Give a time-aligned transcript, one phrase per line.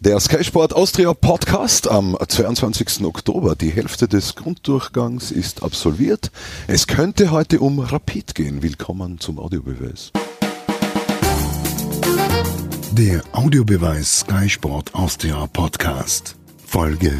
[0.00, 3.04] Der Sky Sport Austria Podcast am 22.
[3.04, 3.54] Oktober.
[3.54, 6.30] Die Hälfte des Grunddurchgangs ist absolviert.
[6.66, 8.62] Es könnte heute um Rapid gehen.
[8.62, 10.12] Willkommen zum Audiobeweis.
[12.92, 16.36] Der Audiobeweis Sky Sport Austria Podcast.
[16.66, 17.12] Folge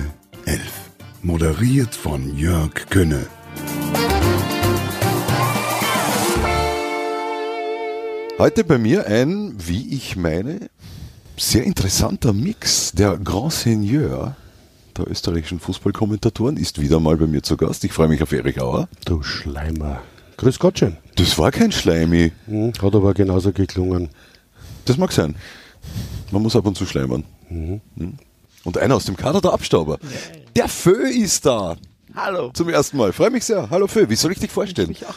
[0.44, 0.60] 11.
[1.22, 3.26] Moderiert von Jörg Könne.
[8.36, 10.68] Heute bei mir ein, wie ich meine,
[11.36, 12.92] sehr interessanter Mix.
[12.92, 14.36] Der Grand Seigneur
[14.96, 17.84] der österreichischen Fußballkommentatoren ist wieder mal bei mir zu Gast.
[17.84, 18.88] Ich freue mich auf Erich Auer.
[19.04, 20.02] Du Schleimer.
[20.36, 20.96] Grüß Gott schön.
[21.16, 22.32] Das war kein Schleimi.
[22.46, 24.08] Hm, hat aber genauso geklungen.
[24.84, 25.34] Das mag sein.
[26.30, 27.24] Man muss ab und zu schleimern.
[27.48, 27.80] Mhm.
[28.64, 29.98] Und einer aus dem Kader, der Abstauber.
[30.56, 31.76] Der Fö ist da.
[32.14, 32.50] Hallo.
[32.54, 33.12] Zum ersten Mal.
[33.12, 33.68] Freue mich sehr.
[33.70, 34.90] Hallo Fö, wie soll ich dich vorstellen?
[34.90, 35.14] Ich auch.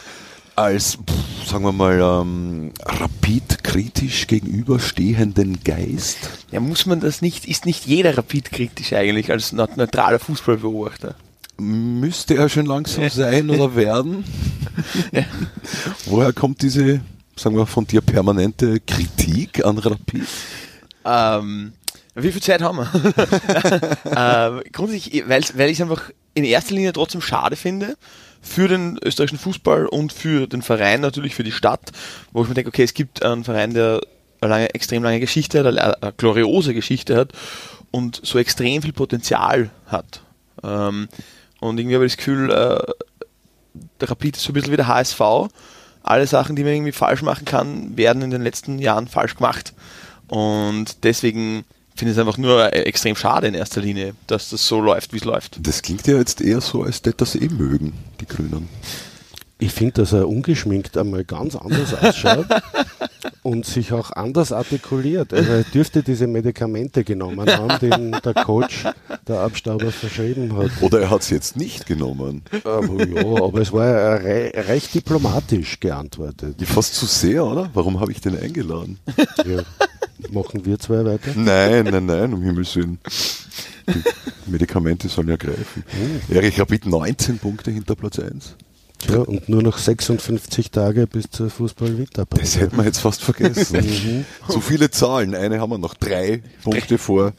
[0.56, 6.18] Als, pff, sagen wir mal, ähm, rapid kritisch gegenüberstehenden Geist.
[6.50, 11.14] Ja, muss man das nicht, ist nicht jeder Rapid kritisch eigentlich als neu- neutraler Fußballbeobachter?
[11.60, 14.24] Müsste er schon langsam sein oder werden?
[16.06, 17.00] Woher kommt diese,
[17.36, 20.22] sagen wir, von dir permanente Kritik an Rapid?
[21.04, 21.72] Ähm,
[22.14, 22.90] wie viel Zeit haben wir?
[24.16, 27.96] ähm, grundsätzlich, weil ich es einfach in erster Linie trotzdem schade finde,
[28.40, 31.92] für den österreichischen Fußball und für den Verein, natürlich für die Stadt,
[32.32, 34.00] wo ich mir denke, okay, es gibt einen Verein, der
[34.40, 37.32] eine lange, extrem lange Geschichte hat, eine, gloriose Geschichte hat
[37.90, 40.22] und so extrem viel Potenzial hat.
[40.62, 41.08] Ähm,
[41.60, 42.92] und irgendwie habe ich das Gefühl, äh,
[44.00, 45.20] der Rapid ist so ein bisschen wie der HSV.
[46.02, 49.74] Alle Sachen, die man irgendwie falsch machen kann, werden in den letzten Jahren falsch gemacht.
[50.28, 51.64] Und deswegen
[51.98, 55.18] finde es einfach nur äh, extrem schade in erster Linie, dass das so läuft, wie
[55.18, 55.58] es läuft.
[55.60, 58.68] Das klingt ja jetzt eher so, als hätte das eh mögen, die Grünen.
[59.58, 62.46] Ich finde, dass er ungeschminkt einmal ganz anders ausschaut
[63.48, 65.32] und sich auch anders artikuliert.
[65.32, 68.84] Also er dürfte diese Medikamente genommen haben, die der Coach
[69.26, 70.70] der Abstauber verschrieben hat.
[70.82, 72.42] Oder er hat es jetzt nicht genommen.
[72.64, 76.56] Aber ja, aber es war ja re recht diplomatisch geantwortet.
[76.64, 77.70] Fast zu sehr, oder?
[77.72, 78.98] Warum habe ich den eingeladen?
[79.46, 79.62] Ja.
[80.30, 81.30] Machen wir zwei weiter?
[81.34, 82.98] Nein, nein, nein, um Himmels Willen.
[83.86, 84.02] Die
[84.50, 85.84] Medikamente sollen ja greifen.
[86.28, 88.56] Erich Rapid 19 Punkte hinter Platz 1.
[89.08, 92.42] Ja, und nur noch 56 Tage bis zur Fußball-Winterpause.
[92.42, 93.78] Das hätten wir jetzt fast vergessen.
[93.88, 94.24] Mhm.
[94.48, 95.34] so viele Zahlen.
[95.34, 95.94] Eine haben wir noch.
[95.94, 97.32] Drei Punkte vor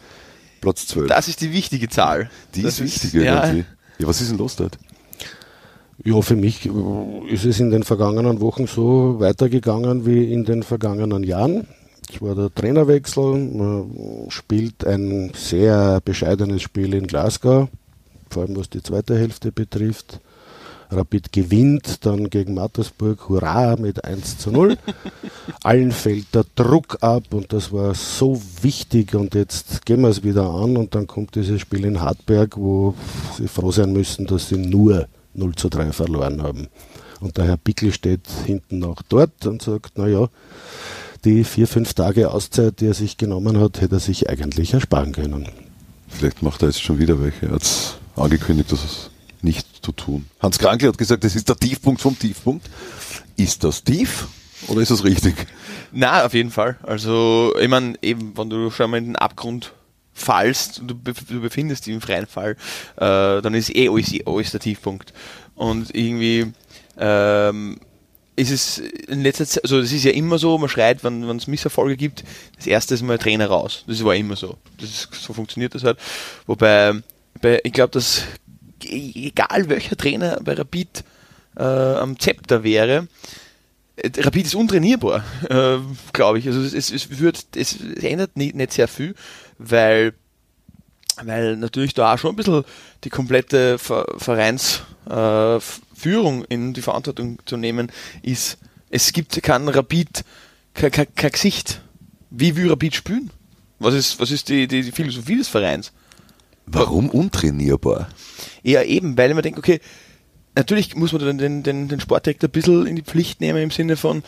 [0.61, 1.07] Platz 12.
[1.07, 2.29] Das ist die wichtige Zahl.
[2.55, 3.23] die das ist wichtiger.
[3.23, 3.65] ja, irgendwie.
[3.99, 4.77] ja, was ist denn los dort?
[6.03, 6.65] Ja, für mich
[7.29, 11.67] ist es in den vergangenen Wochen so weitergegangen wie in den vergangenen Jahren.
[12.11, 17.67] Es war der Trainerwechsel, man spielt ein sehr bescheidenes Spiel in Glasgow,
[18.29, 20.21] vor allem was die zweite Hälfte betrifft.
[20.91, 24.77] Rapid gewinnt dann gegen Mattersburg, hurra, mit 1 zu 0.
[25.63, 30.23] Allen fällt der Druck ab und das war so wichtig und jetzt gehen wir es
[30.23, 32.95] wieder an und dann kommt dieses Spiel in Hartberg, wo
[33.37, 36.67] sie froh sein müssen, dass sie nur 0 zu 3 verloren haben.
[37.19, 40.29] Und der Herr Pickel steht hinten auch dort und sagt, naja,
[41.25, 45.11] die vier, fünf Tage Auszeit, die er sich genommen hat, hätte er sich eigentlich ersparen
[45.11, 45.49] können.
[46.07, 47.47] Vielleicht macht er jetzt schon wieder welche.
[47.47, 49.09] Er hat angekündigt, dass es
[49.43, 50.25] nicht zu tun.
[50.39, 52.69] Hans Krankl hat gesagt, das ist der Tiefpunkt vom Tiefpunkt.
[53.35, 54.27] Ist das tief
[54.67, 55.35] oder ist das richtig?
[55.91, 56.77] Na, auf jeden Fall.
[56.83, 59.73] Also, ich meine, eben, wenn du schon mal in den Abgrund
[60.13, 62.57] fallst du, du befindest dich im freien Fall,
[62.97, 65.13] äh, dann ist eh alles, alles der Tiefpunkt.
[65.55, 66.51] Und irgendwie
[66.97, 67.79] ähm,
[68.35, 71.47] ist es in letzter Zeit, also das ist ja immer so, man schreit, wenn es
[71.47, 72.23] Misserfolge gibt,
[72.57, 73.83] das erste ist mal Trainer raus.
[73.87, 74.57] Das war immer so.
[74.79, 75.97] Das ist, so funktioniert das halt.
[76.47, 77.01] Wobei,
[77.41, 78.23] bei, ich glaube, dass
[78.85, 81.03] egal welcher Trainer bei Rapid
[81.57, 83.07] äh, am Zepter wäre,
[83.95, 85.77] äh, Rapid ist untrainierbar, äh,
[86.13, 86.47] glaube ich.
[86.47, 89.15] Also es, es, es, wird, es, ändert nicht, nicht sehr viel,
[89.57, 90.13] weil,
[91.21, 92.63] weil natürlich da auch schon ein bisschen
[93.03, 97.91] die komplette Ver Vereinsführung äh, in die Verantwortung zu nehmen
[98.21, 98.57] ist.
[98.89, 100.23] Es gibt kein Rapid,
[100.73, 101.81] kein, kein, kein Gesicht.
[102.31, 103.31] Wie will Rapid spielen?
[103.79, 105.91] Was ist, was ist die, die, die Philosophie des Vereins?
[106.71, 108.09] Warum untrainierbar?
[108.63, 109.79] Ja, eben, weil man denkt, okay,
[110.55, 113.71] natürlich muss man dann den, den, den Sportdirektor ein bisschen in die Pflicht nehmen im
[113.71, 114.23] Sinne von,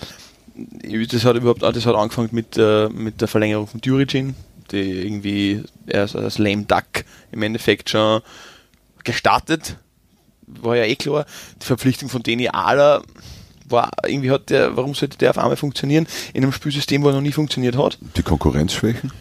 [1.12, 4.36] das hat überhaupt, das hat angefangen mit, äh, mit der Verlängerung von Djuricin,
[4.72, 8.22] die irgendwie erst als Lame Duck im Endeffekt schon
[9.04, 9.78] gestartet,
[10.48, 11.26] war ja eh klar.
[11.62, 13.02] Die Verpflichtung von Deni Ala
[13.66, 17.14] war, irgendwie hat der, warum sollte der auf einmal funktionieren in einem Spielsystem, wo er
[17.14, 17.98] noch nie funktioniert hat?
[18.18, 19.12] Die Konkurrenzschwächen?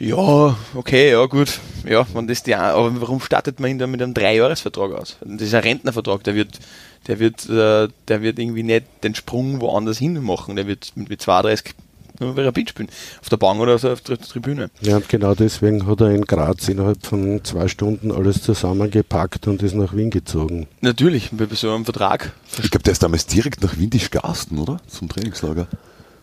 [0.00, 1.60] Ja, okay, ja gut.
[1.86, 5.18] Ja, wenn das die, aber warum startet man ihn dann mit einem Dreijahresvertrag aus?
[5.20, 6.58] Das ist ein Rentnervertrag, der wird,
[7.06, 10.56] der wird, äh, der wird irgendwie nicht den Sprung woanders hin machen.
[10.56, 11.74] Der wird mit, mit 32
[12.20, 12.88] nur weil Rapid spielen.
[13.20, 14.70] Auf der Bank oder auf der Tribüne.
[14.82, 19.62] Ja, und genau deswegen hat er in Graz innerhalb von zwei Stunden alles zusammengepackt und
[19.62, 20.66] ist nach Wien gezogen.
[20.82, 22.32] Natürlich, bei so einem Vertrag.
[22.62, 24.80] Ich glaube, der ist damals direkt nach Windisch-Garsten, oder?
[24.86, 25.66] Zum Trainingslager.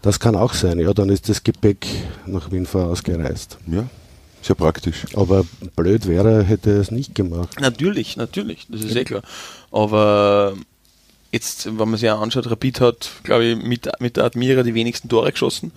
[0.08, 1.86] Das kann auch sein, ja, dann ist das Gepäck
[2.26, 3.58] nach Wien vorausgereist.
[3.70, 3.84] Ja,
[4.42, 5.04] sehr praktisch.
[5.14, 5.44] Aber
[5.76, 7.60] blöd wäre, hätte er es nicht gemacht.
[7.60, 9.22] Natürlich, natürlich, das ist eh klar.
[9.70, 10.54] Aber
[11.34, 14.74] jetzt, wenn man sich ja anschaut, Rapid hat, glaube ich, mit, mit der Admira die
[14.74, 15.74] wenigsten Tore geschossen.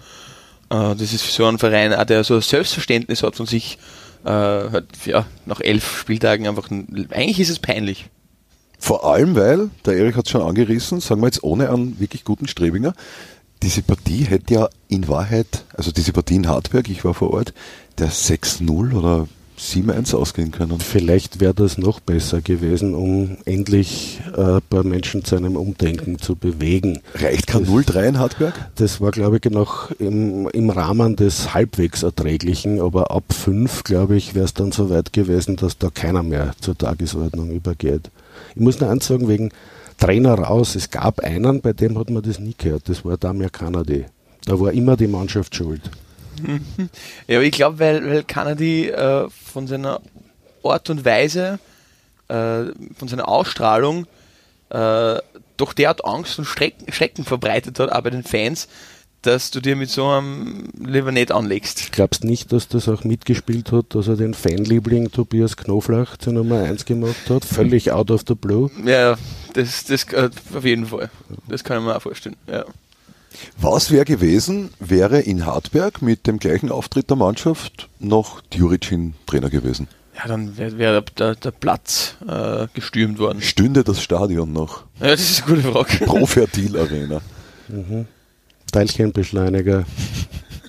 [0.70, 3.78] Äh, das ist für so ein Verein, der so ein Selbstverständnis hat von sich,
[4.24, 8.06] äh, halt, ja, nach elf Spieltagen einfach, ein- eigentlich ist es peinlich.
[8.78, 12.22] Vor allem, weil, der Erik hat es schon angerissen, sagen wir jetzt ohne einen wirklich
[12.24, 12.94] guten Strebinger,
[13.62, 17.52] diese Partie hätte ja in Wahrheit, also diese Partie in Hartberg, ich war vor Ort,
[17.98, 19.28] der 6-0 oder
[19.60, 20.80] 7-1 ausgehen können.
[20.80, 26.18] Vielleicht wäre das noch besser gewesen, um endlich äh, ein paar Menschen zu einem Umdenken
[26.18, 27.00] zu bewegen.
[27.14, 28.54] Reicht kein 0-3 in Hartberg?
[28.76, 34.16] Das war, glaube ich, noch im, im Rahmen des halbwegs Erträglichen, aber ab fünf, glaube
[34.16, 38.10] ich, wäre es dann so weit gewesen, dass da keiner mehr zur Tagesordnung übergeht.
[38.54, 39.50] Ich muss nur eins sagen, wegen
[40.00, 40.74] Trainer raus.
[40.74, 42.88] Es gab einen, bei dem hat man das nie gehört.
[42.88, 44.06] Das war Damir Kanadi.
[44.44, 45.82] Da war immer die Mannschaft schuld.
[47.28, 50.00] Ja, ich glaube, weil, weil Kanadi äh, von seiner
[50.64, 51.58] Art und Weise,
[52.28, 52.64] äh,
[52.96, 54.06] von seiner Ausstrahlung,
[54.70, 55.18] äh,
[55.56, 58.68] doch derart Angst und Schrecken, Schrecken verbreitet hat, auch bei den Fans,
[59.22, 61.92] dass du dir mit so einem lieber nicht anlegst.
[61.92, 66.62] Glaubst nicht, dass das auch mitgespielt hat, dass er den Fanliebling Tobias Knoflach zur Nummer
[66.62, 67.44] 1 gemacht hat?
[67.44, 68.70] Völlig out of the blue.
[68.84, 69.16] Ja,
[69.52, 71.10] das, das äh, auf jeden Fall.
[71.48, 72.36] Das kann ich mir auch vorstellen.
[72.50, 72.64] Ja.
[73.58, 79.50] Was wäre gewesen, wäre in Hartberg mit dem gleichen Auftritt der Mannschaft noch Djuricin Trainer
[79.50, 79.86] gewesen?
[80.16, 83.40] Ja, dann wäre wär der, der Platz äh, gestürmt worden.
[83.40, 84.84] Stünde das Stadion noch?
[85.00, 86.04] Ja, das ist eine gute Frage.
[86.04, 87.20] Profertil Arena.
[88.70, 89.84] Teilchenbeschleuniger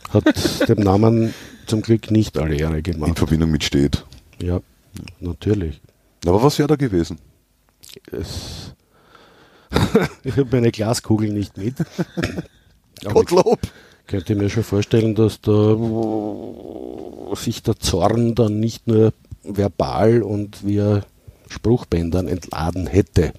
[0.10, 1.34] hat dem Namen
[1.68, 3.18] zum Glück nicht alle Ehre In gemacht.
[3.18, 4.06] Verbindung mit Steht.
[4.42, 4.60] Ja,
[5.20, 5.82] natürlich.
[6.26, 7.20] Aber was wäre da gewesen?
[8.12, 8.74] Es
[10.24, 11.76] ich habe meine Glaskugel nicht mit.
[13.04, 13.60] Gottlob!
[14.08, 15.78] könnte mir schon vorstellen, dass da
[17.36, 19.14] sich der Zorn dann nicht nur
[19.44, 21.04] verbal und via
[21.48, 23.32] Spruchbändern entladen hätte.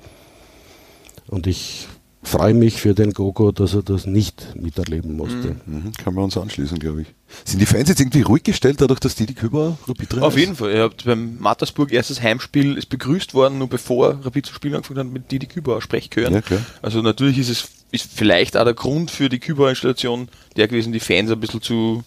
[1.27, 1.89] Und ich
[2.23, 5.57] freue mich für den Gogo, dass er das nicht miterleben musste.
[5.67, 7.09] Mhm, kann man uns anschließen, glaube ich.
[7.45, 10.41] Sind die Fans jetzt irgendwie ruhig gestellt, dadurch, dass Didi Küber Rapid Auf ist?
[10.41, 10.73] jeden Fall.
[10.73, 15.01] Ihr habt beim Mattersburg erstes Heimspiel ist begrüßt worden, nur bevor Rapid zu spielen angefangen
[15.01, 16.33] hat mit Didi Küber Sprechchören.
[16.33, 16.61] Ja, klar.
[16.81, 21.01] Also natürlich ist es ist vielleicht auch der Grund für die Küber-Installation der gewesen, die
[21.01, 22.03] Fans ein bisschen zu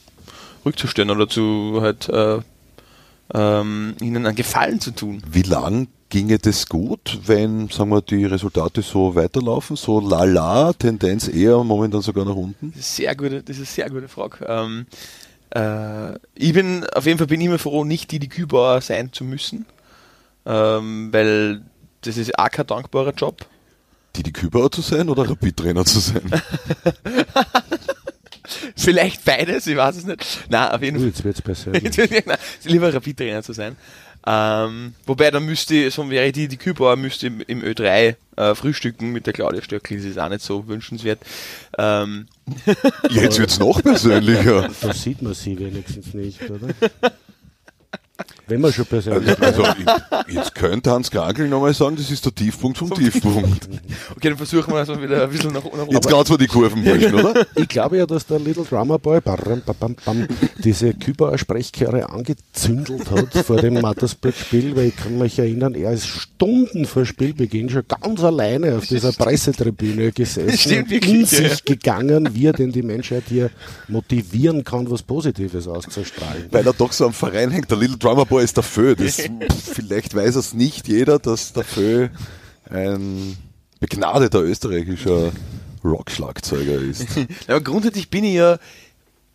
[0.65, 2.39] rückzustellen oder zu halt äh,
[3.33, 5.21] ähm, ihnen einen Gefallen zu tun.
[5.31, 9.75] Wie lang ginge das gut, wenn, sagen wir, die Resultate so weiterlaufen?
[9.75, 12.72] So lala, Tendenz eher momentan sogar nach unten?
[12.72, 14.46] Das ist sehr gute, das ist eine sehr gute Frage.
[14.48, 14.86] Ähm,
[15.52, 19.12] äh, ich bin, auf jeden Fall bin ich immer froh, nicht die, die Kühlbauer sein
[19.12, 19.66] zu müssen,
[20.46, 21.62] ähm, weil
[22.02, 23.46] das ist auch kein dankbarer Job.
[24.16, 26.22] Didi Küber zu sein oder Rapid Trainer zu sein?
[28.78, 30.46] Vielleicht beides, ich weiß es nicht.
[30.50, 31.07] Nein, auf jeden Uh, Fall.
[31.10, 32.25] jetzt wird es persönlich.
[32.25, 33.75] Nein, lieber Rapid-Trainer zu sein.
[34.27, 39.12] Ähm, wobei, dann müsste, so wäre die, die Kühlbauer müsste im, im Ö3 äh, frühstücken
[39.12, 41.19] mit der Claudia Stöckli, das ist auch nicht so wünschenswert.
[41.77, 42.27] Ähm,
[43.10, 44.69] Jetzt wird's noch persönlicher.
[44.81, 46.69] Da sieht man sie wenigstens nicht, oder?
[48.47, 49.39] Wenn man schon persönlich.
[49.42, 53.68] Also, ich- jetzt könnte Hans Krankel nochmal sagen, das ist der Tiefpunkt vom Tiefpunkt.
[54.11, 55.92] okay, dann versuchen wir also wieder ein bisschen nach, oben.
[55.92, 57.45] Jetzt ganz mal die Kurven möchten, oder?
[57.56, 60.28] Ich glaube ja, dass der Little Drummer Boy barram, bam, bam, bam,
[60.64, 66.07] diese Kübauer Sprechchöre angezündelt hat vor dem Mattersburg-Spiel, weil ich kann mich erinnern, er ist
[66.07, 71.49] Stunden vor Spielbeginn schon ganz alleine auf dieser Pressetribüne gesessen Stimmt und wirklich, in ja.
[71.49, 73.49] sich gegangen, wie er denn die Menschheit hier
[73.87, 76.45] motivieren kann, was Positives auszustrahlen.
[76.52, 77.69] Weil er doch so am Verein hängt.
[77.71, 78.95] Der Little Drummer Boy ist der Fö.
[78.95, 79.21] Das,
[79.73, 82.09] vielleicht weiß es nicht jeder, dass der Fö
[82.69, 83.37] ein
[83.80, 85.31] begnadeter österreichischer
[85.83, 87.07] Rockschlagzeuger ist.
[87.47, 88.57] Aber grundsätzlich bin ich ja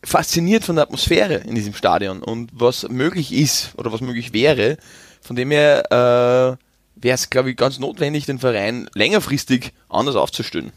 [0.03, 4.79] fasziniert von der Atmosphäre in diesem Stadion und was möglich ist oder was möglich wäre.
[5.21, 10.73] Von dem her äh, wäre es, glaube ich, ganz notwendig, den Verein längerfristig anders aufzustellen.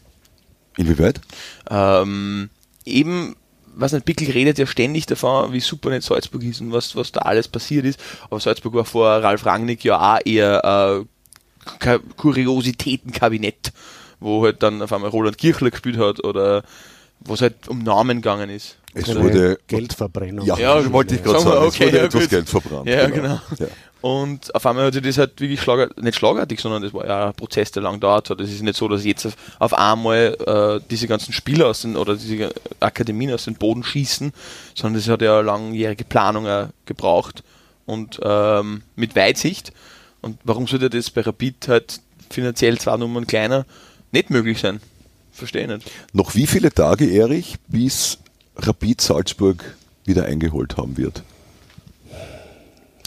[0.76, 1.20] Inwieweit?
[1.70, 2.50] Ähm,
[2.84, 3.36] eben,
[3.76, 7.12] was nicht, Pickel redet ja ständig davon, wie super nicht Salzburg ist und was, was
[7.12, 8.00] da alles passiert ist.
[8.30, 11.04] Aber Salzburg war vor Ralf Rangnick ja auch eher äh,
[11.78, 13.72] Ka- Kuriositätenkabinett,
[14.20, 16.62] wo halt dann auf einmal Roland Kirchler gespielt hat oder
[17.20, 18.76] wo es halt um Namen gegangen ist.
[18.94, 20.46] Es Eine wurde Geldverbrennung.
[20.46, 21.66] Ja, Ja, wollte ich gerade sagen sagen.
[21.66, 22.30] okay, es wurde ja, etwas gut.
[22.30, 22.88] Geld verbrannt.
[22.88, 23.40] Ja, genau.
[23.58, 23.66] Ja.
[24.00, 27.28] Und auf einmal hat sich das halt wirklich schlager, nicht schlagartig, sondern das war ja
[27.28, 28.38] ein Prozess, der lang dauert hat.
[28.38, 31.96] Es ist nicht so, dass jetzt auf, auf einmal äh, diese ganzen Spieler aus den,
[31.96, 34.32] oder diese Akademien aus dem Boden schießen,
[34.74, 37.42] sondern das hat ja eine langjährige Planung auch gebraucht
[37.86, 39.72] und ähm, mit Weitsicht.
[40.20, 43.64] Und warum sollte das bei Rapid halt finanziell zwei Nummern kleiner
[44.12, 44.80] nicht möglich sein?
[45.34, 45.90] Verstehe ich nicht.
[46.12, 48.18] Noch wie viele Tage, Erich, bis
[48.56, 49.64] Rapid Salzburg
[50.04, 51.22] wieder eingeholt haben wird?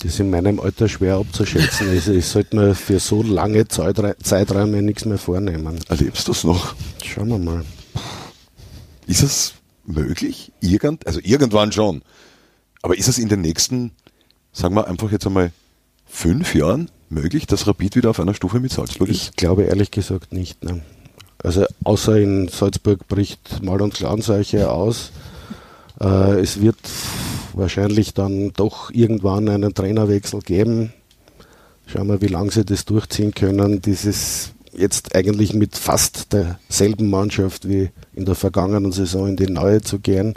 [0.03, 1.89] Das ist in meinem Alter schwer abzuschätzen.
[1.89, 5.79] Also ich sollte mir für so lange Zeitre- Zeiträume nichts mehr vornehmen.
[5.89, 6.75] Erlebst du es noch?
[7.03, 7.65] Schauen wir mal.
[9.07, 9.53] Ist es
[9.85, 10.51] möglich?
[10.59, 12.03] Irgend, also irgendwann schon.
[12.83, 13.91] Aber ist es in den nächsten,
[14.51, 15.51] sagen wir einfach jetzt einmal,
[16.05, 19.37] fünf Jahren möglich, dass Rapid wieder auf einer Stufe mit Salzburg Ich ist?
[19.37, 20.63] glaube ehrlich gesagt nicht.
[20.63, 20.83] Ne.
[21.47, 25.13] Also außer in Salzburg bricht mal und Klanseiche aus.
[25.97, 26.75] Äh, es wird
[27.53, 30.91] wahrscheinlich dann doch irgendwann einen Trainerwechsel geben.
[31.85, 33.81] Schauen wir, wie lange sie das durchziehen können.
[33.81, 39.79] Dieses jetzt eigentlich mit fast derselben Mannschaft wie in der vergangenen Saison in die neue
[39.79, 40.33] zu gehen.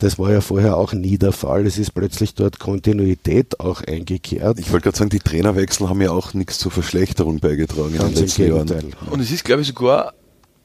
[0.00, 1.66] Das war ja vorher auch nie der Fall.
[1.66, 4.58] Es ist plötzlich dort Kontinuität auch eingekehrt.
[4.58, 8.14] Ich wollte gerade sagen, die Trainerwechsel haben ja auch nichts zur Verschlechterung beigetragen in Ganz
[8.14, 8.94] den im letzten Jahren.
[9.10, 10.14] Und es ist, glaube ich, sogar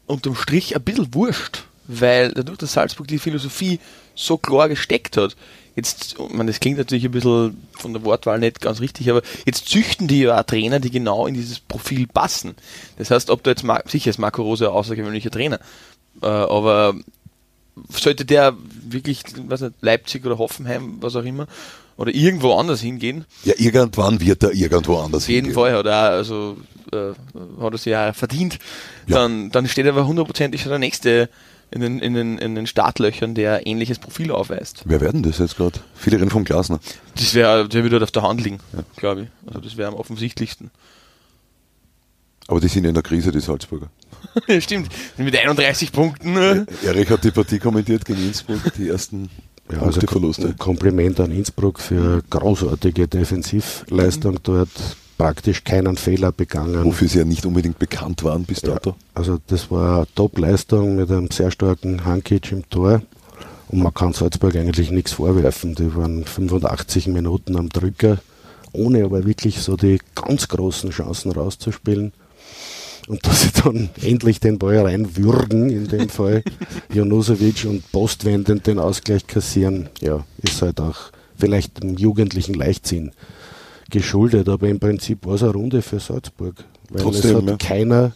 [0.06, 3.80] unterm Strich ein bisschen wurscht, weil dadurch, dass Salzburg die Philosophie
[4.15, 5.36] so klar gesteckt hat,
[5.75, 9.22] jetzt, ich meine, das klingt natürlich ein bisschen von der Wortwahl nicht ganz richtig, aber
[9.46, 12.56] jetzt züchten die ja auch Trainer, die genau in dieses Profil passen.
[12.98, 15.60] Das heißt, ob da jetzt, sicher ist Marco Rose ein außergewöhnlicher Trainer,
[16.22, 16.96] äh, aber
[17.89, 18.53] sollte der
[18.88, 21.48] wirklich, weiß nicht, Leipzig oder Hoffenheim, was auch immer,
[21.98, 25.55] oder irgendwo anders hingehen, Ja, irgendwann wird er irgendwo anders auf jeden hingehen.
[25.55, 26.58] Fall hat er, also,
[26.91, 27.13] äh,
[27.62, 28.60] hat er sich ja verdient.
[29.08, 29.17] Ja.
[29.17, 31.29] Dann, dann steht aber hundertprozentig schon der Nächste
[31.72, 34.84] in den, in, den, in den Startlöchern, der ähnliches Profil aufweist.
[34.86, 35.79] Wer werden das jetzt gerade?
[35.96, 36.79] Viele reden vom Glasner.
[37.15, 38.60] Das wäre, der würde auf der Hand liegen,
[38.98, 39.27] glaube ich.
[39.48, 40.72] Also das wäre am offensichtlichsten.
[42.48, 43.89] Aber die sind ja in der Krise, die Salzburger.
[44.48, 46.36] Ja, Stimmt, mit 31 Punkten.
[46.38, 49.29] äh, Erich hat die Partie kommentiert gegen Innsbruck, die ersten
[49.72, 54.70] Ja, also ein Kompliment an Innsbruck für großartige Defensivleistung dort.
[55.17, 56.84] Praktisch keinen Fehler begangen.
[56.84, 58.96] Wofür sie ja nicht unbedingt bekannt waren bis Ja, dato.
[59.13, 63.01] also das war eine Top-Leistung mit einem sehr starken Hankic im Tor.
[63.70, 65.74] Und man kann Salzburg eigentlich nichts vorwerfen.
[65.74, 68.17] Die waren 85 Minuten am Drücker,
[68.74, 72.12] ohne aber wirklich so die ganz großen Chancen rauszuspielen.
[73.08, 76.44] Und dass sie dann endlich den Ball reinwürgen, in dem Fall
[76.92, 83.12] Jonusovic und postwendend den Ausgleich kassieren, ja, ist halt auch vielleicht dem jugendlichen Leichtsinn
[83.92, 86.56] geschuldet, aber im Prinzip war es eine Runde für Salzburg.
[86.90, 87.58] Weil Trotzdem, es hat ja.
[87.58, 88.16] keiner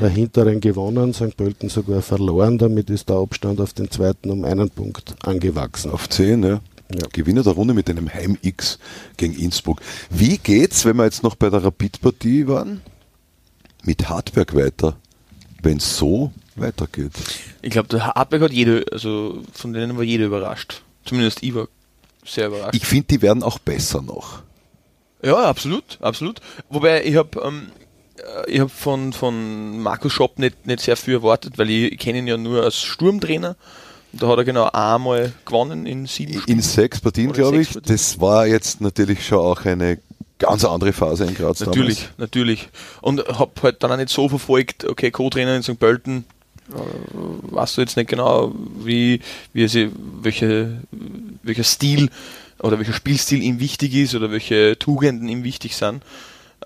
[0.00, 1.36] der Hinteren gewonnen, St.
[1.36, 5.90] Pölten sogar verloren, damit ist der Abstand auf den zweiten um einen Punkt angewachsen.
[5.90, 6.60] Auf 10, ja.
[6.94, 7.08] Ja.
[7.10, 8.78] Gewinner der Runde mit einem Heim-X
[9.16, 9.80] gegen Innsbruck.
[10.10, 12.82] Wie geht's, wenn wir jetzt noch bei der Rapid-Partie waren,
[13.82, 14.96] mit Hartberg weiter,
[15.62, 17.12] wenn es so weitergeht?
[17.62, 20.82] Ich glaube, der Hartberg hat jede, also von denen war jeder überrascht.
[21.04, 21.68] Zumindest ich war
[22.24, 22.74] sehr überrascht.
[22.74, 24.42] Ich finde, die werden auch besser noch.
[25.22, 26.40] Ja, absolut, absolut.
[26.68, 27.68] Wobei ich habe ähm,
[28.22, 32.18] äh, ich habe von, von Markus Schopp nicht, nicht sehr viel erwartet, weil ich, kenne
[32.18, 33.56] ihn ja nur als Sturmtrainer.
[34.12, 36.58] Und da hat er genau einmal gewonnen in sieben Spielen.
[36.58, 37.72] In sechs Partien, glaube ich.
[37.72, 37.94] Partien.
[37.94, 39.98] Das war jetzt natürlich schon auch eine
[40.42, 42.68] ganz andere Phase in Graz Natürlich, natürlich.
[43.00, 45.78] Und habe halt dann auch nicht so verfolgt, okay, Co-Trainer in St.
[45.78, 46.24] Pölten,
[46.70, 48.52] äh, weißt du jetzt nicht genau,
[48.84, 49.20] wie,
[49.52, 50.82] wie sie, welche,
[51.42, 52.10] welcher Stil
[52.58, 56.02] oder welcher Spielstil ihm wichtig ist oder welche Tugenden ihm wichtig sind.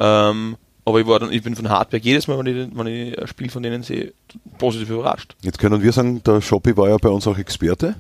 [0.00, 3.18] Ähm, aber ich, war dann, ich bin von Hartberg jedes Mal, wenn ich, wenn ich
[3.18, 4.12] ein Spiel von denen sehe,
[4.58, 5.34] positiv überrascht.
[5.42, 7.96] Jetzt können wir sagen, der Shoppi war ja bei uns auch Experte.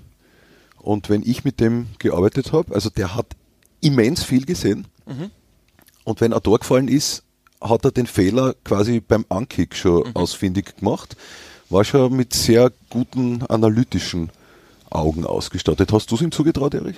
[0.78, 3.26] Und wenn ich mit dem gearbeitet habe, also der hat
[3.80, 4.86] immens viel gesehen.
[6.06, 7.24] Und wenn er Tor gefallen ist,
[7.60, 11.16] hat er den Fehler quasi beim Ankick schon ausfindig gemacht.
[11.68, 14.30] War schon mit sehr guten analytischen
[14.88, 15.92] Augen ausgestattet.
[15.92, 16.94] Hast du es ihm zugetraut, Erich?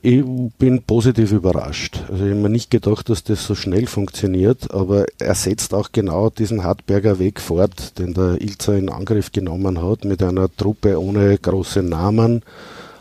[0.00, 0.22] Ich
[0.58, 2.04] bin positiv überrascht.
[2.08, 5.90] Also ich habe mir nicht gedacht, dass das so schnell funktioniert, aber er setzt auch
[5.90, 11.00] genau diesen Hartberger Weg fort, den der Ilzer in Angriff genommen hat, mit einer Truppe
[11.00, 12.42] ohne große Namen.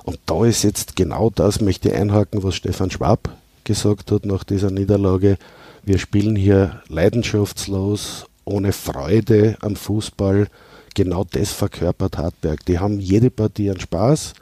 [0.05, 3.29] Und da ist jetzt genau das, möchte ich einhaken, was Stefan Schwab
[3.65, 5.37] gesagt hat nach dieser Niederlage.
[5.83, 10.47] Wir spielen hier leidenschaftslos, ohne Freude am Fußball.
[10.93, 12.65] Genau das verkörpert Hartberg.
[12.65, 14.33] Die haben jede Partie einen Spaß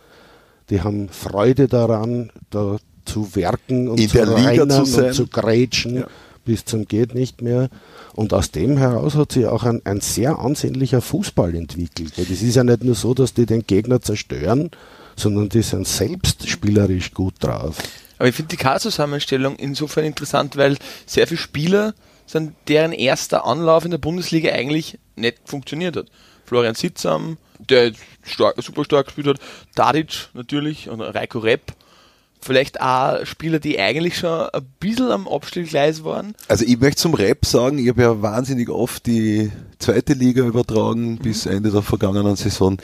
[0.70, 5.96] die haben Freude daran, da zu werken und In zu reinen zu und zu grätschen.
[5.98, 6.08] Ja.
[6.46, 7.70] bis zum geht nicht mehr.
[8.15, 12.13] Und aus dem heraus hat sich auch ein, ein sehr ansehnlicher Fußball entwickelt.
[12.18, 14.70] Das ist ja nicht nur so, dass die den Gegner zerstören,
[15.15, 17.77] sondern die sind selbst spielerisch gut drauf.
[18.17, 21.93] Aber ich finde die K-Zusammenstellung insofern interessant, weil sehr viele Spieler
[22.25, 26.08] sind, deren erster Anlauf in der Bundesliga eigentlich nicht funktioniert hat.
[26.46, 27.93] Florian Sitzam, der
[28.24, 29.39] stark, super stark gespielt hat,
[29.75, 31.74] Tadic natürlich und Reiko Repp.
[32.41, 36.36] Vielleicht auch Spieler, die eigentlich schon ein bisschen am Abstellgleis waren.
[36.50, 41.17] Also ich möchte zum Rap sagen, ich habe ja wahnsinnig oft die zweite Liga übertragen
[41.20, 42.77] bis Ende der vergangenen Saison.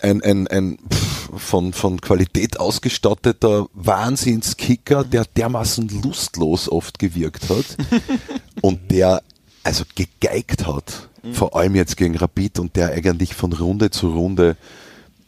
[0.00, 7.76] Ein, ein, ein pff, von, von Qualität ausgestatteter Wahnsinnskicker, der dermaßen lustlos oft gewirkt hat
[8.62, 9.22] und der
[9.64, 14.56] also gegeigt hat, vor allem jetzt gegen Rapid und der eigentlich von Runde zu Runde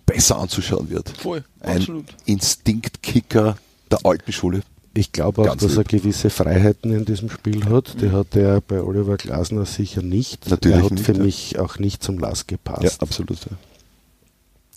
[0.07, 1.11] besser anzuschauen wird.
[1.11, 2.07] Voll, Ein absolut.
[2.27, 3.57] Instinktkicker
[3.91, 4.63] der alten Schule.
[4.97, 6.03] Ich glaube auch, Ganz dass er lieb.
[6.03, 8.01] gewisse Freiheiten in diesem Spiel hat.
[8.01, 10.49] Die hat er bei Oliver Glasner sicher nicht.
[10.49, 11.23] Natürlich er hat nicht, für ja.
[11.23, 12.83] mich auch nicht zum Lass gepasst.
[12.83, 13.39] Ja, absolut.
[13.41, 13.57] Ja.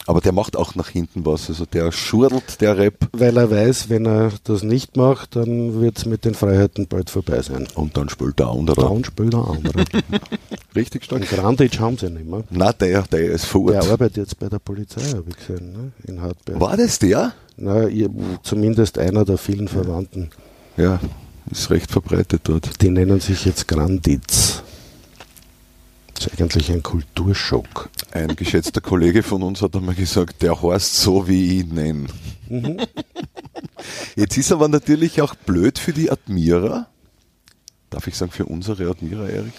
[0.07, 1.49] Aber der macht auch nach hinten was.
[1.49, 3.09] Also der schurdelt, der Rap.
[3.11, 7.09] Weil er weiß, wenn er das nicht macht, dann wird es mit den Freiheiten bald
[7.09, 7.67] vorbei sein.
[7.75, 8.81] Und dann spielt der andere.
[8.81, 9.83] Dann spielt der andere.
[10.75, 11.21] Richtig stark.
[11.21, 12.43] Und Grandic haben sie nicht mehr.
[12.49, 13.73] Na, der, der ist fort.
[13.73, 15.91] Der arbeitet jetzt bei der Polizei, habe ich gesehen, ne?
[16.07, 16.59] in Hartberg.
[16.59, 17.33] War das der?
[17.57, 18.09] Na, ihr,
[18.43, 20.29] zumindest einer der vielen Verwandten.
[20.77, 21.01] Ja,
[21.51, 22.81] ist recht verbreitet dort.
[22.81, 24.63] Die nennen sich jetzt Granditz.
[26.17, 27.89] Das ist eigentlich ein Kulturschock.
[28.11, 32.07] Ein geschätzter Kollege von uns hat einmal gesagt, der heißt so, wie ich ihn nenne.
[32.49, 32.77] Mhm.
[34.15, 36.87] Jetzt ist aber natürlich auch blöd für die Admira.
[37.91, 39.53] Darf ich sagen, für unsere Admira, Erik?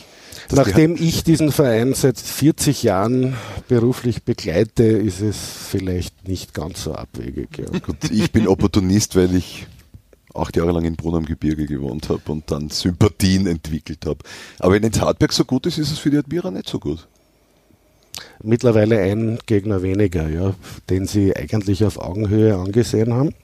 [0.51, 3.37] Die Nachdem ich diesen Verein seit 40 Jahren
[3.69, 7.59] beruflich begleite, ist es vielleicht nicht ganz so abwegig.
[7.59, 7.79] Ja.
[7.79, 9.67] Gut, ich bin Opportunist, weil ich
[10.35, 14.19] acht Jahre lang in Brunn am Gebirge gewohnt habe und dann Sympathien entwickelt habe.
[14.59, 17.07] Aber wenn jetzt Hartberg so gut ist, ist es für die Admira nicht so gut.
[18.43, 20.55] Mittlerweile ein Gegner weniger, ja,
[20.91, 23.35] den sie eigentlich auf Augenhöhe angesehen haben.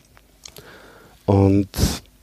[1.26, 1.69] Und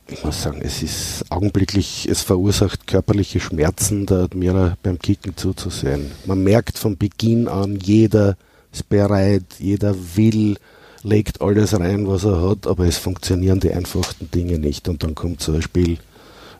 [0.07, 6.11] ich muss sagen, es ist augenblicklich, es verursacht körperliche Schmerzen, der Admira beim Kicken zuzusehen.
[6.25, 8.37] Man merkt von Beginn an, jeder
[8.73, 10.57] ist bereit, jeder will,
[11.03, 14.87] legt alles rein, was er hat, aber es funktionieren die einfachsten Dinge nicht.
[14.87, 15.97] Und dann kommt so ein Spiel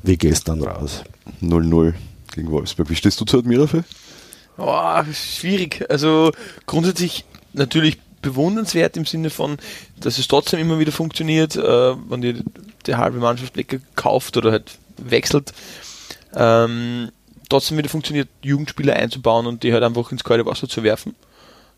[0.03, 1.03] wie gestern raus.
[1.41, 1.93] 0-0
[2.33, 2.89] gegen Wolfsburg.
[2.89, 3.83] Wie stehst du zu Admira für?
[4.57, 5.85] Boah, schwierig.
[5.89, 6.31] Also
[6.65, 9.57] grundsätzlich natürlich bewundernswert im Sinne von,
[9.99, 12.43] dass es trotzdem immer wieder funktioniert, äh, wenn die,
[12.85, 13.53] die halbe Mannschaft
[13.95, 15.53] kauft oder halt wechselt.
[16.35, 17.11] Ähm,
[17.49, 21.15] trotzdem wieder funktioniert, Jugendspieler einzubauen und die halt einfach ins kalte Wasser zu werfen.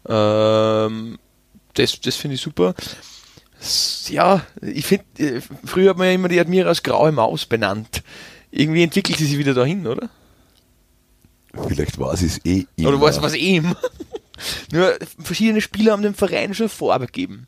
[0.07, 1.17] Ähm,
[1.75, 2.75] das das finde ich super.
[4.09, 8.03] Ja, ich finde, äh, früher hat man ja immer die Admira als graue Maus benannt.
[8.51, 10.09] Irgendwie entwickelt sie sich wieder dahin, oder?
[11.67, 12.89] Vielleicht war es eh immer.
[12.89, 13.75] Oder was was ihm?
[14.71, 17.47] Nur verschiedene Spieler haben dem Verein schon Farbe gegeben.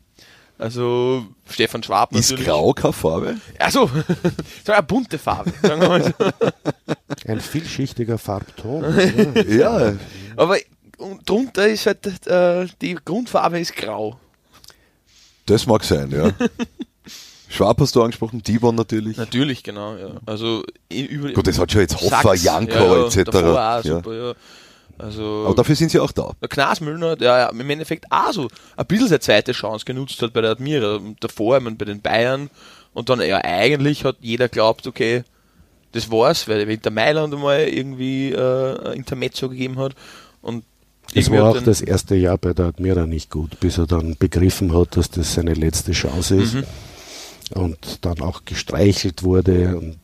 [0.58, 2.46] Also Stefan Schwab Ist natürlich.
[2.48, 3.36] grau keine Farbe?
[3.58, 4.06] Achso, das
[4.66, 5.52] war eine bunte Farbe.
[5.60, 6.12] Sagen wir mal so.
[7.26, 8.84] Ein vielschichtiger Farbton.
[9.48, 9.94] Ja,
[10.36, 10.56] Aber
[10.98, 14.18] und drunter ist halt äh, die Grundfarbe ist grau.
[15.46, 16.30] das mag sein, ja.
[17.48, 19.16] Schwab hast du angesprochen, Dibon natürlich.
[19.16, 19.96] Natürlich, genau.
[19.96, 20.10] Ja.
[20.26, 23.24] Also über Gut, das hat schon jetzt Hoffer, Sachs, Janko ja, ja, etc.
[23.24, 24.34] davor auch super, ja.
[24.98, 26.32] Also Aber dafür sind sie auch da.
[26.40, 30.32] Der Knasmüllner, der ja im Endeffekt auch so ein bisschen seine zweite Chance genutzt hat
[30.32, 30.96] bei der Admira.
[30.96, 32.50] Und Davor, ich meine, bei den Bayern.
[32.94, 35.22] Und dann ja eigentlich hat jeder glaubt, okay,
[35.92, 39.92] das war's, weil Inter Mailand einmal irgendwie äh, ein Intermezzo gegeben hat.
[40.40, 40.64] Und
[41.14, 44.74] Es war auch das erste Jahr bei der Admira nicht gut, bis er dann begriffen
[44.76, 46.64] hat, dass das seine letzte Chance ist Mhm.
[47.54, 49.96] und dann auch gestreichelt wurde und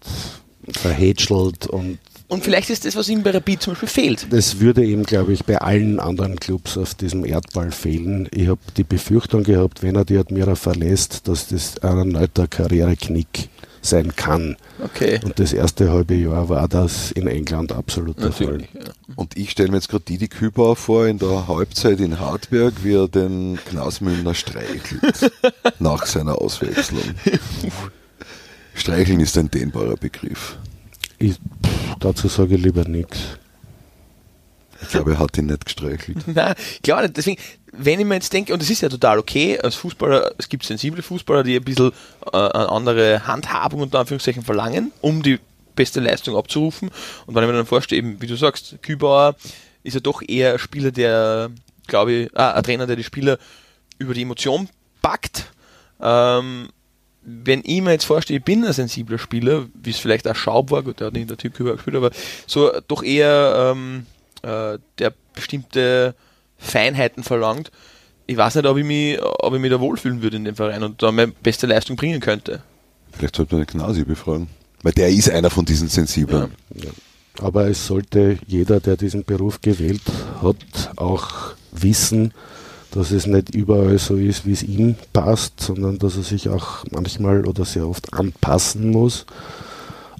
[0.70, 4.26] verhätschelt und Und vielleicht ist das, was ihm bei Rapid zum Beispiel fehlt.
[4.30, 8.26] das würde ihm, glaube ich, bei allen anderen Clubs auf diesem Erdball fehlen.
[8.32, 13.50] Ich habe die Befürchtung gehabt, wenn er die Admira verlässt, dass das ein erneuter Karriereknick
[13.82, 14.56] sein kann.
[14.82, 15.20] Okay.
[15.24, 18.46] Und das erste halbe Jahr war das in England absolut der Fall.
[18.46, 18.68] Natürlich.
[18.74, 18.92] Ja.
[19.16, 22.94] Und ich stelle mir jetzt gerade Didi Kübauer vor in der Halbzeit in Hartberg, wie
[22.94, 25.32] er den Knasmüllner streichelt
[25.80, 27.02] nach seiner Auswechslung.
[28.74, 30.56] Streicheln ist ein dehnbarer Begriff.
[31.18, 33.18] Ich, pff, dazu sage ich lieber nichts.
[34.82, 36.18] Ich glaube, er hat ihn nicht gestreichelt.
[36.26, 37.16] Nein, glaube nicht.
[37.16, 37.40] Deswegen,
[37.72, 40.64] wenn ich mir jetzt denke, und das ist ja total okay, als Fußballer, es gibt
[40.64, 41.92] sensible Fußballer, die ein bisschen
[42.32, 45.38] äh, eine andere Handhabung unter Anführungszeichen verlangen, um die
[45.74, 46.90] beste Leistung abzurufen.
[47.26, 49.36] Und wenn ich mir dann vorstelle, eben, wie du sagst, Kübauer
[49.82, 51.50] ist ja doch eher ein Spieler, der,
[51.86, 53.38] glaube ich, ah, ein Trainer, der die Spieler
[53.98, 54.68] über die Emotion
[55.00, 55.50] packt.
[56.00, 56.68] Ähm,
[57.24, 60.70] wenn ich mir jetzt vorstelle, ich bin ein sensibler Spieler, wie es vielleicht auch Schaub
[60.70, 62.10] war, gut, der hat nicht der Typ gespielt, aber
[62.46, 64.06] so doch eher ähm,
[64.42, 66.14] äh, der bestimmte
[66.58, 67.70] Feinheiten verlangt.
[68.26, 70.82] Ich weiß nicht, ob ich mich, ob ich mich da wohlfühlen würde in dem Verein
[70.82, 72.62] und da meine beste Leistung bringen könnte.
[73.12, 74.48] Vielleicht sollte man den Gnasi befragen.
[74.82, 76.52] Weil der ist einer von diesen Sensiblen.
[76.74, 76.90] Ja.
[77.40, 80.02] Aber es sollte jeder, der diesen Beruf gewählt
[80.42, 80.56] hat,
[80.96, 82.32] auch wissen,
[82.90, 86.84] dass es nicht überall so ist, wie es ihm passt, sondern dass er sich auch
[86.90, 89.24] manchmal oder sehr oft anpassen muss.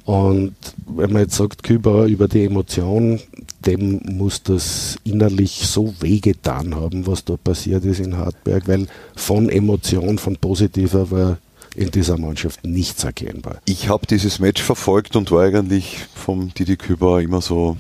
[0.05, 0.55] Und
[0.87, 3.21] wenn man jetzt sagt, Küber über die Emotion,
[3.65, 9.49] dem muss das innerlich so wehgetan haben, was da passiert ist in Hartberg, weil von
[9.49, 11.39] Emotion, von positiver war
[11.77, 13.59] in dieser Mannschaft nichts erkennbar.
[13.65, 17.77] Ich habe dieses Match verfolgt und war eigentlich vom Didi Küber immer so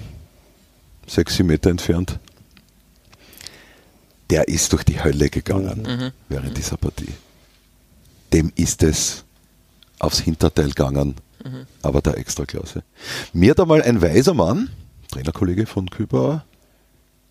[1.06, 2.18] sechs Meter entfernt.
[4.30, 6.10] Der ist durch die Hölle gegangen mhm.
[6.28, 7.12] während dieser Partie.
[8.32, 9.24] Dem ist es
[10.02, 11.66] aufs Hinterteil gegangen, mhm.
[11.82, 12.82] aber der Extraklasse.
[13.32, 14.70] Mir hat einmal ein weiser Mann,
[15.10, 16.44] Trainerkollege von Küber,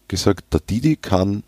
[0.08, 1.44] gesagt, der Didi kann,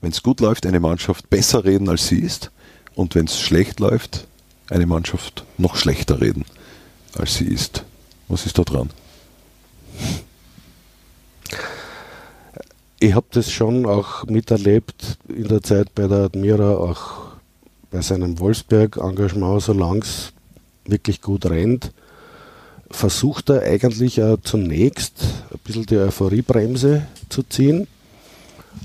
[0.00, 2.50] wenn es gut läuft, eine Mannschaft besser reden, als sie ist.
[2.94, 4.26] Und wenn es schlecht läuft,
[4.68, 6.44] eine Mannschaft noch schlechter reden,
[7.16, 7.84] als sie ist.
[8.28, 8.90] Was ist da dran?
[12.98, 17.32] Ich habe das schon auch miterlebt in der Zeit bei der Admira, auch
[17.90, 20.32] bei seinem Wolfsberg-Engagement, solange es
[20.84, 21.92] wirklich gut rennt,
[22.90, 27.86] versucht er eigentlich äh, zunächst ein bisschen die Euphoriebremse zu ziehen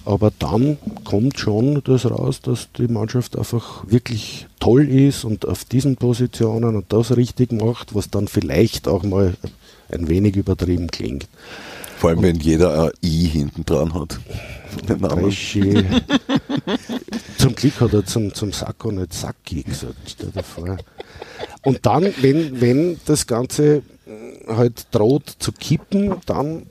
[0.05, 5.65] aber dann kommt schon das raus, dass die Mannschaft einfach wirklich toll ist und auf
[5.65, 9.35] diesen Positionen und das richtig macht, was dann vielleicht auch mal
[9.89, 11.27] ein wenig übertrieben klingt.
[11.97, 14.19] Vor allem, und wenn jeder ein I hinten dran hat.
[14.87, 15.85] Dreschi.
[17.37, 20.77] zum Glück hat er zum, zum Sakko nicht Sacki gesagt, stell dir vor.
[21.63, 23.83] Und dann, wenn, wenn das Ganze
[24.47, 26.65] halt droht zu kippen, dann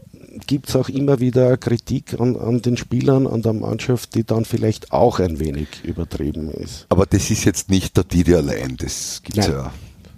[0.47, 4.45] gibt es auch immer wieder Kritik an, an, den Spielern, an der Mannschaft, die dann
[4.45, 6.87] vielleicht auch ein wenig übertrieben ist.
[6.89, 9.73] Aber das ist jetzt nicht der Didi allein, das gibt es ja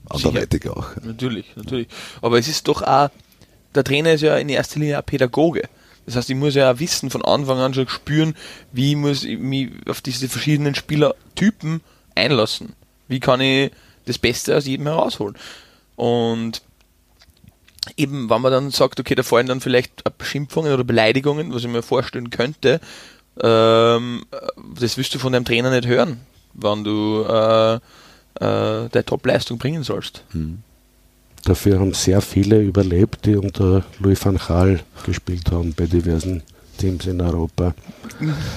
[0.09, 0.97] anderweitig auch.
[1.03, 1.89] Natürlich, natürlich.
[2.21, 3.11] Aber es ist doch auch,
[3.75, 5.69] der Trainer ist ja in erster Linie ein Pädagoge.
[6.07, 8.35] Das heißt, ich muss ja auch wissen, von Anfang an schon spüren,
[8.73, 11.83] wie muss ich mich auf diese verschiedenen Spielertypen
[12.15, 12.73] einlassen.
[13.09, 13.71] Wie kann ich
[14.09, 15.37] das Beste aus jedem herausholen?
[15.97, 16.63] Und
[17.97, 21.69] eben, wenn man dann sagt, okay, da fallen dann vielleicht Beschimpfungen oder Beleidigungen, was ich
[21.69, 22.81] mir vorstellen könnte,
[23.41, 24.25] ähm,
[24.79, 26.21] das wirst du von deinem Trainer nicht hören,
[26.55, 27.81] wenn du äh, äh,
[28.89, 30.23] deine Top-Leistung bringen sollst.
[30.31, 30.63] Hm.
[31.45, 36.43] Dafür haben sehr viele überlebt, die unter Louis van Gaal gespielt haben bei diversen
[36.79, 37.75] Teams in Europa.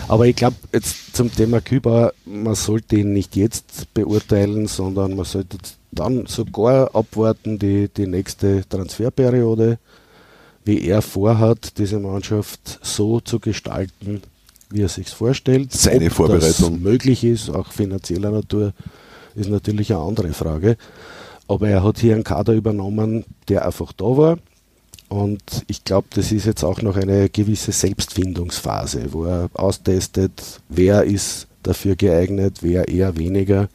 [0.08, 5.26] Aber ich glaube, jetzt zum Thema Küber, man sollte ihn nicht jetzt beurteilen, sondern man
[5.26, 5.58] sollte
[5.92, 9.78] dann sogar abwarten die, die nächste Transferperiode,
[10.64, 14.22] wie er vorhat, diese Mannschaft so zu gestalten,
[14.70, 15.74] wie er sich vorstellt.
[15.74, 16.74] Seine Ob Vorbereitung.
[16.74, 18.74] Das möglich ist, auch finanzieller Natur,
[19.36, 20.78] ist natürlich eine andere Frage.
[21.48, 24.38] Aber er hat hier einen Kader übernommen, der einfach da war.
[25.12, 31.04] Und ich glaube, das ist jetzt auch noch eine gewisse Selbstfindungsphase, wo er austestet, wer
[31.04, 33.68] ist dafür geeignet, wer eher weniger.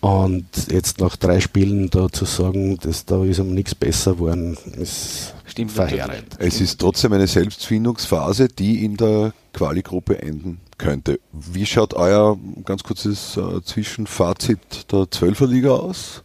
[0.00, 4.58] Und jetzt nach drei Spielen da zu sagen, dass da ist um nichts besser geworden,
[4.78, 6.36] ist Stimmt verheerend.
[6.38, 11.18] Es ist trotzdem eine Selbstfindungsphase, die in der Quali-Gruppe enden könnte.
[11.32, 16.24] Wie schaut euer ganz kurzes äh, Zwischenfazit der Zwölferliga aus?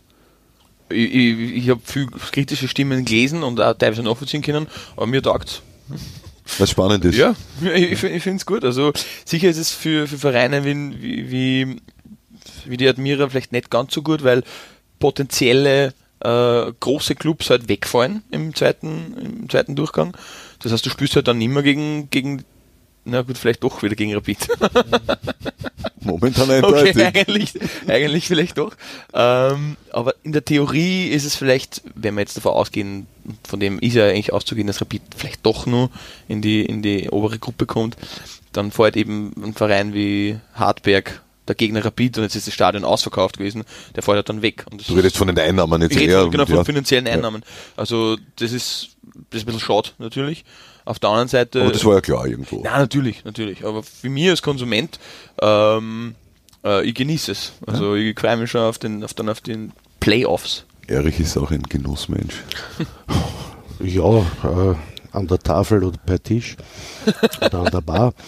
[0.92, 5.22] Ich, ich, ich habe viel kritische Stimmen gelesen und auch teilweise nachvollziehen können, aber mir
[5.22, 5.62] taugt
[6.58, 7.18] Was spannend ist.
[7.18, 7.36] Ja,
[7.76, 8.64] ich, ich finde es gut.
[8.64, 8.92] Also
[9.26, 11.82] sicher ist es für, für Vereine wie, wie,
[12.66, 14.44] wie die Admira vielleicht nicht ganz so gut, weil
[15.00, 20.16] potenzielle äh, große Clubs halt wegfallen im zweiten, im zweiten Durchgang.
[20.60, 22.44] Das heißt, du spielst halt dann nicht mehr gegen, gegen
[23.04, 24.38] na gut, vielleicht doch wieder gegen Rapid.
[26.02, 26.96] Momentan eindeutig.
[26.96, 27.54] Okay, eigentlich,
[27.88, 28.74] eigentlich vielleicht doch.
[29.14, 33.08] Ähm, aber in der Theorie ist es vielleicht, wenn wir jetzt davon ausgehen,
[33.48, 35.90] von dem ist ja eigentlich auszugehen, dass Rapid vielleicht doch nur
[36.28, 37.98] in die, in die obere Gruppe kommt,
[38.52, 42.84] dann fährt eben ein Verein wie Hartberg der Gegner Rapid und jetzt ist das Stadion
[42.84, 43.64] ausverkauft gewesen,
[43.96, 44.66] der fährt dann weg.
[44.70, 46.28] du redest von den Einnahmen jetzt eher.
[46.30, 46.64] Genau, von ja.
[46.64, 47.44] finanziellen Einnahmen.
[47.76, 48.90] Also das ist,
[49.30, 50.46] das ist ein bisschen schade natürlich.
[50.86, 51.62] Auf der anderen Seite.
[51.62, 52.64] Aber das war ja klar irgendwo.
[52.64, 53.66] Ja, natürlich, natürlich.
[53.66, 55.00] Aber für mich als Konsument,
[55.42, 56.16] ähm,
[56.64, 57.54] äh, ich genieße es.
[57.66, 58.10] Also ja.
[58.10, 60.66] ich freue mich schon auf den, auf, dann auf den Playoffs.
[60.88, 62.44] Erich ist auch ein Genussmensch.
[63.80, 64.76] ja, äh,
[65.12, 66.58] an der Tafel oder per Tisch
[67.42, 68.14] oder an der Bar.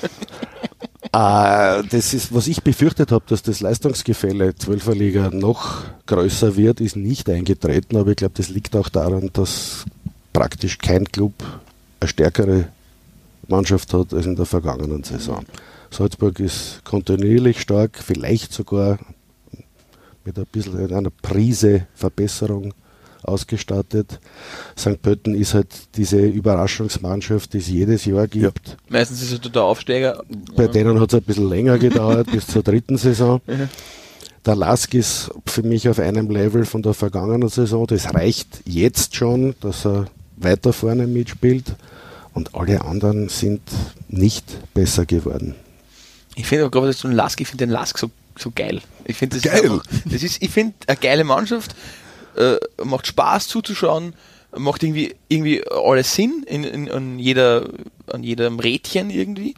[1.11, 6.81] Äh, das ist, was ich befürchtet habe, dass das Leistungsgefälle 12er Liga noch größer wird,
[6.81, 9.85] ist nicht eingetreten, aber ich glaube, das liegt auch daran, dass
[10.31, 11.33] praktisch kein Club
[12.03, 12.65] eine stärkere
[13.47, 15.45] Mannschaft hat als in der vergangenen Saison.
[15.89, 18.99] Salzburg ist kontinuierlich stark, vielleicht sogar
[20.25, 22.73] mit ein bisschen einer Prise Verbesserung
[23.23, 24.19] ausgestattet.
[24.77, 25.01] St.
[25.01, 28.69] Pölten ist halt diese Überraschungsmannschaft, die es jedes Jahr gibt.
[28.69, 28.75] Ja.
[28.89, 30.23] Meistens ist es der Aufsteiger.
[30.55, 33.41] Bei denen hat es ein bisschen länger gedauert, bis zur dritten Saison.
[33.53, 33.69] Mhm.
[34.45, 37.87] Der Lask ist für mich auf einem Level von der vergangenen Saison.
[37.87, 40.07] Das reicht jetzt schon, dass er
[40.43, 41.75] weiter vorne mitspielt.
[42.33, 43.61] Und alle anderen sind
[44.09, 45.55] nicht besser geworden.
[46.35, 48.81] Ich finde aber gerade, dass du Lask, ich finde den Lask so, so geil.
[49.05, 49.63] Ich finde das geil.
[49.63, 51.75] Einfach, das ist, ich finde eine geile Mannschaft
[52.35, 54.13] äh, macht Spaß zuzuschauen,
[54.55, 57.69] macht irgendwie, irgendwie alles Sinn in, in, an, jeder,
[58.07, 59.55] an jedem Rädchen irgendwie.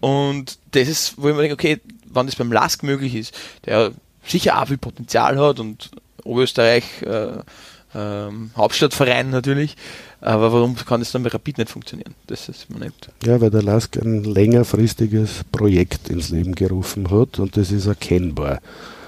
[0.00, 3.92] Und das ist, wo ich mir denke, okay, wann das beim Lask möglich ist, der
[4.26, 5.90] sicher auch viel Potenzial hat und
[6.24, 7.38] Oberösterreich äh,
[7.94, 9.76] ähm, Hauptstadtverein natürlich,
[10.20, 12.14] aber warum kann das dann bei Rapid nicht funktionieren?
[12.26, 13.10] Das ist mir nicht.
[13.24, 18.60] Ja, weil der Lask ein längerfristiges Projekt ins Leben gerufen hat und das ist erkennbar.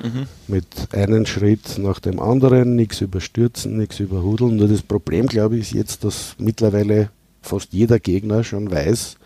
[0.02, 0.26] Mhm.
[0.46, 4.56] Mit einem Schritt nach dem anderen, nichts überstürzen, nichts überhudeln.
[4.56, 7.10] Nur das Problem, glaube ich, ist jetzt, dass mittlerweile
[7.42, 9.16] fast jeder Gegner schon weiß,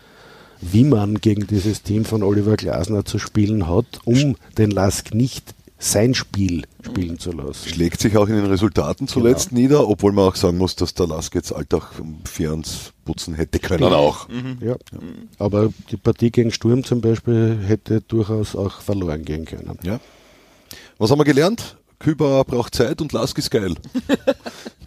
[0.61, 5.53] wie man gegen dieses Team von Oliver Glasner zu spielen hat, um den Lask nicht
[5.81, 7.67] sein Spiel spielen zu lassen.
[7.67, 9.61] Schlägt sich auch in den Resultaten zuletzt genau.
[9.61, 11.91] nieder, obwohl man auch sagen muss, dass der Lask jetzt Alltag
[12.23, 13.93] für uns putzen hätte können mhm.
[13.93, 14.29] auch.
[14.29, 14.57] Mhm.
[14.61, 14.67] Ja.
[14.67, 14.77] ja.
[15.39, 19.77] aber die Partie gegen Sturm zum Beispiel hätte durchaus auch verloren gehen können.
[19.83, 19.99] Ja.
[20.99, 21.77] Was haben wir gelernt?
[21.97, 23.75] Kübauer braucht Zeit und Lask ist geil.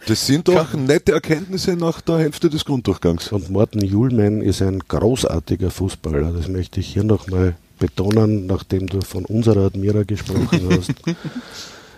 [0.07, 3.31] Das sind doch nette Erkenntnisse nach der Hälfte des Grunddurchgangs.
[3.31, 6.31] Und Morten Julmann ist ein großartiger Fußballer.
[6.31, 10.93] Das möchte ich hier nochmal betonen, nachdem du von unserer Admira gesprochen hast.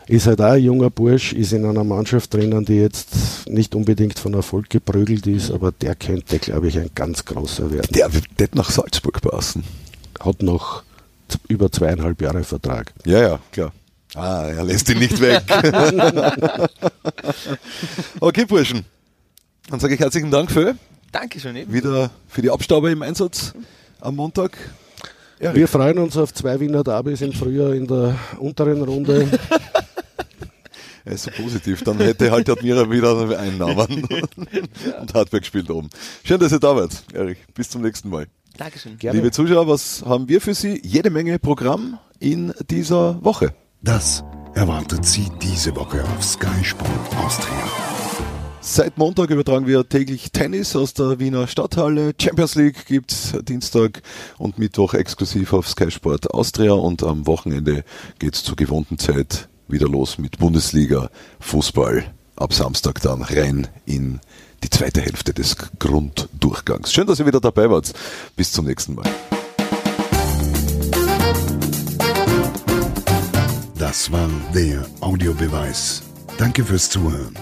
[0.07, 4.17] ist halt auch ein junger Bursch, ist in einer Mannschaft drinnen, die jetzt nicht unbedingt
[4.19, 7.91] von Erfolg geprügelt ist, aber der könnte, glaube ich, ein ganz großer werden.
[7.93, 9.63] Der wird nach Salzburg passen.
[10.19, 10.83] Hat noch
[11.47, 12.93] über zweieinhalb Jahre Vertrag.
[13.05, 13.73] Ja, ja, klar.
[14.15, 15.43] Ah, er lässt ihn nicht weg.
[18.19, 18.85] okay, Burschen.
[19.69, 20.75] Dann sage ich herzlichen Dank für.
[21.11, 21.55] Dankeschön.
[21.55, 21.73] Eben.
[21.73, 23.53] Wieder für die Abstauber im Einsatz
[23.99, 24.57] am Montag.
[25.39, 29.27] Ja, Wir freuen uns auf zwei Wiener Derbys im Frühjahr in der unteren Runde.
[31.05, 34.03] Er ist so positiv, dann hätte halt Admira wieder einen Namen
[34.99, 35.89] und Hardback spielt oben.
[36.25, 37.37] Schön, dass ihr da wart, Erich.
[37.53, 38.27] Bis zum nächsten Mal.
[38.57, 38.97] Dankeschön.
[38.97, 39.17] Gerne.
[39.17, 40.81] Liebe Zuschauer, was haben wir für Sie?
[40.83, 43.53] Jede Menge Programm in dieser Woche.
[43.81, 44.21] Das
[44.53, 47.96] erwartet Sie diese Woche auf Sky Sport Austria.
[48.69, 52.13] Seit Montag übertragen wir täglich Tennis aus der Wiener Stadthalle.
[52.21, 54.01] Champions League gibt's Dienstag
[54.37, 57.85] und Mittwoch exklusiv auf Sky Sport Austria und am Wochenende
[58.19, 62.13] geht's zur gewohnten Zeit wieder los mit Bundesliga Fußball.
[62.35, 64.19] Ab Samstag dann rein in
[64.61, 66.91] die zweite Hälfte des Grunddurchgangs.
[66.91, 67.93] Schön, dass ihr wieder dabei wart.
[68.35, 69.09] Bis zum nächsten Mal.
[73.79, 76.03] Das war der Audiobeweis.
[76.37, 77.33] Danke fürs Zuhören.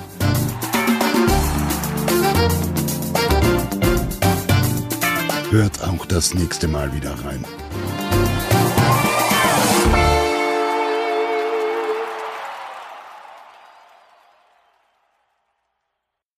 [5.55, 7.45] Hört auch das nächste Mal wieder rein.